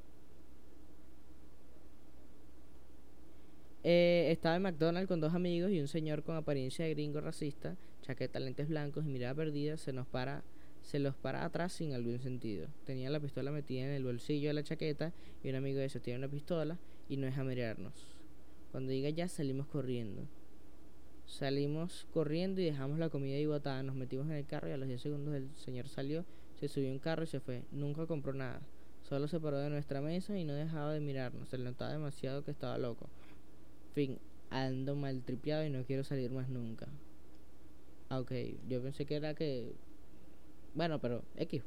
[3.84, 7.78] Eh, estaba en McDonald's con dos amigos y un señor con apariencia de gringo racista,
[8.02, 10.44] chaqueta, lentes blancos y mirada perdida, se nos para,
[10.82, 12.68] se los para atrás sin algún sentido.
[12.86, 15.14] Tenía la pistola metida en el bolsillo de la chaqueta
[15.44, 16.78] y un amigo de esos tiene una pistola
[17.10, 17.94] y no deja mirarnos.
[18.72, 20.28] Cuando diga ya salimos corriendo.
[21.26, 23.82] Salimos corriendo y dejamos la comida botada.
[23.84, 26.26] Nos metimos en el carro y a los 10 segundos el señor salió,
[26.60, 27.64] se subió a un carro y se fue.
[27.72, 28.62] Nunca compró nada.
[29.02, 31.50] Solo se paró de nuestra mesa y no dejaba de mirarnos.
[31.50, 33.10] Se notaba demasiado que estaba loco.
[33.94, 34.20] Fin,
[34.50, 36.88] ando mal tripeado y no quiero salir más nunca.
[38.10, 38.32] Ah, ok,
[38.68, 39.74] yo pensé que era que.
[40.74, 41.64] Bueno, pero X.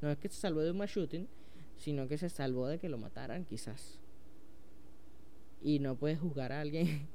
[0.00, 1.28] No es que se salvó de un mass shooting,
[1.76, 3.98] sino que se salvó de que lo mataran, quizás.
[5.62, 7.06] Y no puedes juzgar a alguien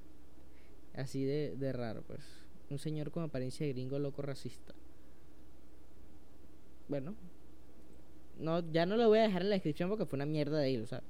[0.95, 2.21] así de, de raro, pues.
[2.69, 4.73] Un señor con apariencia de gringo loco racista.
[6.87, 7.15] Bueno,
[8.39, 10.71] no, ya no lo voy a dejar en la descripción porque fue una mierda de
[10.71, 11.05] hilo, ¿sabes?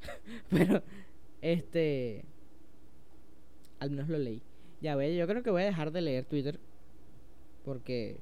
[0.50, 0.82] Pero,
[1.40, 2.24] este.
[3.86, 4.42] Al menos lo leí.
[4.80, 6.58] Ya ve, yo creo que voy a dejar de leer Twitter.
[7.64, 8.18] Porque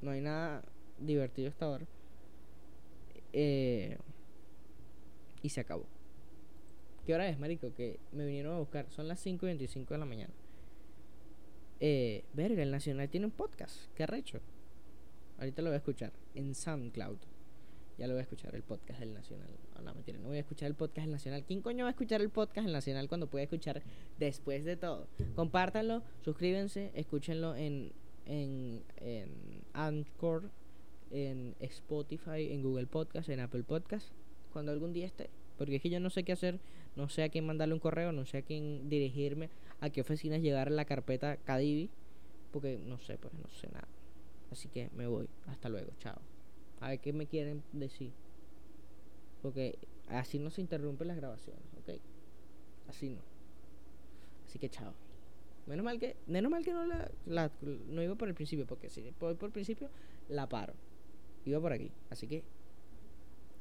[0.00, 0.64] no hay nada
[0.98, 1.86] divertido hasta ahora.
[3.32, 3.98] Eh,
[5.42, 5.84] y se acabó.
[7.04, 7.74] ¿Qué hora es, marico?
[7.74, 8.90] Que me vinieron a buscar.
[8.90, 10.32] Son las 5 y 25 de la mañana.
[11.80, 13.94] Eh, verga, el Nacional tiene un podcast.
[13.94, 14.40] Qué arrecho.
[15.38, 17.18] Ahorita lo voy a escuchar en SoundCloud.
[17.98, 19.48] Ya lo voy a escuchar el podcast del Nacional.
[19.74, 21.44] No, no, mentira, no voy a escuchar el podcast del Nacional.
[21.44, 23.82] ¿Quién coño va a escuchar el podcast del Nacional cuando puede escuchar
[24.18, 25.06] después de todo?
[25.36, 27.92] Compártanlo, suscríbanse, escúchenlo en,
[28.26, 30.50] en, en Anchor,
[31.12, 34.08] en Spotify, en Google Podcast, en Apple Podcast,
[34.52, 35.30] cuando algún día esté.
[35.56, 36.58] Porque es que yo no sé qué hacer,
[36.96, 40.42] no sé a quién mandarle un correo, no sé a quién dirigirme, a qué oficinas
[40.42, 41.90] llegar la carpeta Cadivi,
[42.50, 43.86] porque no sé, pues no sé nada.
[44.50, 45.28] Así que me voy.
[45.46, 45.92] Hasta luego.
[45.98, 46.33] Chao.
[46.84, 48.12] A ver qué me quieren decir.
[49.40, 49.78] Porque
[50.08, 51.98] así no se interrumpen las grabaciones, ¿ok?
[52.88, 53.22] Así no.
[54.46, 54.92] Así que chao.
[55.66, 57.50] Menos mal que, menos mal que no la, la-
[57.88, 59.88] no iba por el principio, porque si voy por el principio,
[60.28, 60.74] la paro.
[61.46, 61.90] Iba por aquí.
[62.10, 62.42] Así que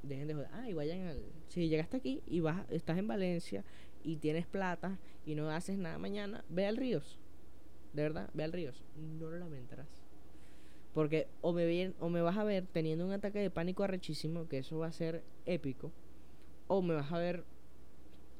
[0.03, 0.49] dejen de joder.
[0.51, 1.23] Ah, y vayan al.
[1.47, 3.63] Si llegaste aquí y vas, estás en Valencia
[4.03, 7.17] y tienes plata y no haces nada mañana, ve al Ríos.
[7.93, 8.83] De verdad, ve al Ríos.
[8.97, 9.87] No lo lamentarás.
[10.93, 14.47] Porque o me, vien- o me vas a ver teniendo un ataque de pánico arrechísimo,
[14.49, 15.95] que eso va a ser épico.
[16.67, 17.47] O me vas a ver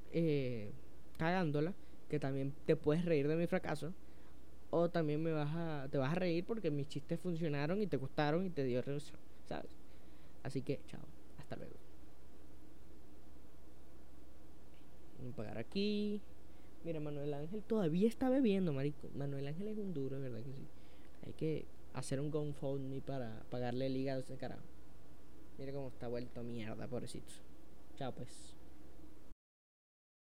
[0.07, 0.79] eh,
[1.17, 1.77] cagándola,
[2.07, 3.95] que también te puedes reír de mi fracaso.
[4.69, 7.97] O también me vas a, te vas a reír porque mis chistes funcionaron y te
[7.97, 9.79] gustaron y te dio risa, ¿sabes?
[10.43, 11.15] Así que, chao.
[11.37, 11.81] Hasta luego.
[15.13, 16.25] Voy a pagar aquí.
[16.83, 19.09] Mira, Manuel Ángel todavía está bebiendo, marico.
[19.11, 20.71] Manuel Ángel es un duro, ¿verdad que sí?
[21.21, 24.61] Hay que hacer un GoFundMe para pagarle el hígado a ese carajo.
[25.57, 27.33] Mira cómo está vuelto mierda, pobrecito.
[27.97, 28.52] Chao, pues.